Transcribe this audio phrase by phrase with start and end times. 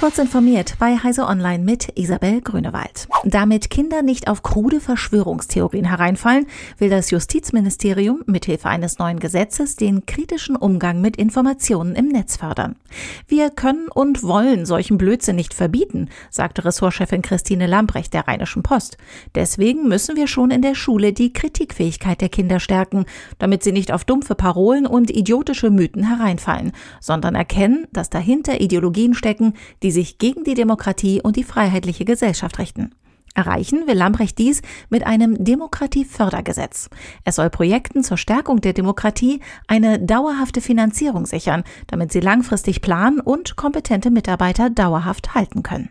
[0.00, 3.06] Kurz informiert bei Heise Online mit Isabel Grünewald.
[3.24, 6.46] Damit Kinder nicht auf krude Verschwörungstheorien hereinfallen,
[6.78, 12.76] will das Justizministerium mithilfe eines neuen Gesetzes den kritischen Umgang mit Informationen im Netz fördern.
[13.28, 18.96] Wir können und wollen solchen Blödsinn nicht verbieten, sagte Ressortchefin Christine Lambrecht der Rheinischen Post.
[19.34, 23.04] Deswegen müssen wir schon in der Schule die Kritikfähigkeit der Kinder stärken,
[23.38, 29.12] damit sie nicht auf dumpfe Parolen und idiotische Mythen hereinfallen, sondern erkennen, dass dahinter Ideologien
[29.12, 32.94] stecken, die die sich gegen die Demokratie und die freiheitliche Gesellschaft richten.
[33.34, 36.90] Erreichen will Lambrecht dies mit einem Demokratiefördergesetz.
[37.24, 43.18] Es soll Projekten zur Stärkung der Demokratie eine dauerhafte Finanzierung sichern, damit sie langfristig planen
[43.18, 45.90] und kompetente Mitarbeiter dauerhaft halten können.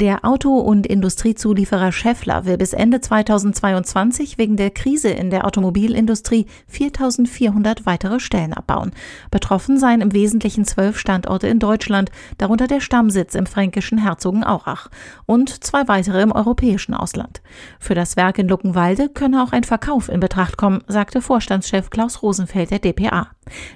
[0.00, 6.46] Der Auto- und Industriezulieferer Schaeffler will bis Ende 2022 wegen der Krise in der Automobilindustrie
[6.68, 8.92] 4400 weitere Stellen abbauen.
[9.32, 14.88] Betroffen seien im Wesentlichen zwölf Standorte in Deutschland, darunter der Stammsitz im fränkischen Herzogenaurach
[15.26, 17.42] und zwei weitere im europäischen Ausland.
[17.80, 22.22] Für das Werk in Luckenwalde könne auch ein Verkauf in Betracht kommen, sagte Vorstandschef Klaus
[22.22, 23.30] Rosenfeld der DPA.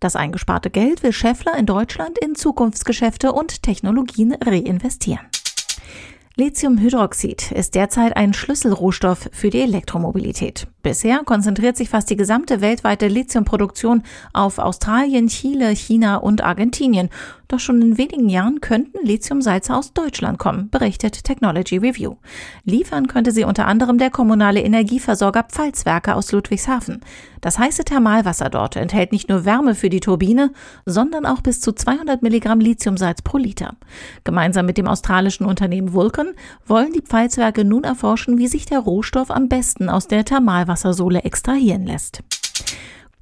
[0.00, 5.20] Das eingesparte Geld will Schaeffler in Deutschland in Zukunftsgeschäfte und Technologien reinvestieren.
[6.38, 10.66] Lithiumhydroxid ist derzeit ein Schlüsselrohstoff für die Elektromobilität.
[10.86, 17.10] Bisher konzentriert sich fast die gesamte weltweite Lithiumproduktion auf Australien, Chile, China und Argentinien.
[17.48, 22.16] Doch schon in wenigen Jahren könnten Lithiumsalze aus Deutschland kommen, berichtet Technology Review.
[22.64, 27.00] Liefern könnte sie unter anderem der kommunale Energieversorger Pfalzwerke aus Ludwigshafen.
[27.40, 30.50] Das heiße Thermalwasser dort enthält nicht nur Wärme für die Turbine,
[30.86, 33.76] sondern auch bis zu 200 Milligramm Lithiumsalz pro Liter.
[34.24, 36.32] Gemeinsam mit dem australischen Unternehmen Vulcan
[36.66, 40.24] wollen die Pfalzwerke nun erforschen, wie sich der Rohstoff am besten aus der
[40.76, 42.22] Thermalwassersohle extrahieren lässt.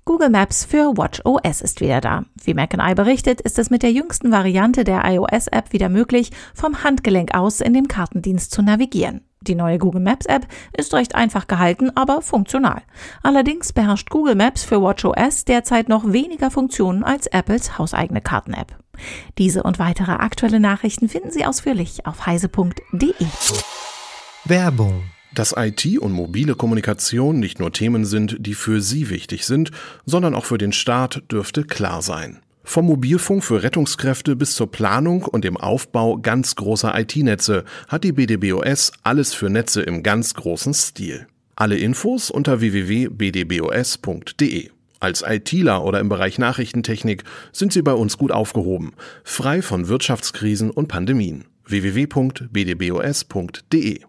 [0.05, 2.25] Google Maps für WatchOS ist wieder da.
[2.43, 7.35] Wie McAnally berichtet, ist es mit der jüngsten Variante der iOS-App wieder möglich, vom Handgelenk
[7.35, 9.23] aus in dem Kartendienst zu navigieren.
[9.41, 10.47] Die neue Google Maps App
[10.77, 12.83] ist recht einfach gehalten, aber funktional.
[13.23, 18.77] Allerdings beherrscht Google Maps für WatchOS derzeit noch weniger Funktionen als Apples hauseigene Karten-App.
[19.39, 23.15] Diese und weitere aktuelle Nachrichten finden Sie ausführlich auf heise.de.
[24.45, 25.03] Werbung
[25.35, 29.71] dass IT und mobile Kommunikation nicht nur Themen sind, die für Sie wichtig sind,
[30.07, 32.41] sondern auch für den Staat, dürfte klar sein.
[32.67, 38.13] Vom Mobilfunk für Rettungskräfte bis zur Planung und dem Aufbau ganz großer IT-Netze hat die
[38.13, 41.27] BDBOS alles für Netze im ganz großen Stil.
[41.57, 44.71] Alle Infos unter www.bdbos.de.
[44.99, 50.71] Als ITler oder im Bereich Nachrichtentechnik sind Sie bei uns gut aufgehoben, frei von Wirtschaftskrisen
[50.71, 51.45] und Pandemien.
[51.67, 54.01] www.bdbos.de